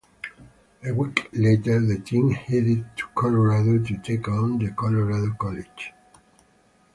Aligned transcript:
A 0.83 0.91
week 0.91 1.29
later 1.33 1.79
the 1.79 1.99
team 1.99 2.31
headed 2.31 2.83
to 2.97 3.05
Colorado 3.13 3.77
to 3.85 3.97
take 3.99 4.27
on 4.29 4.57
the 4.57 4.71
Colorado 4.71 5.31
College. 5.39 5.93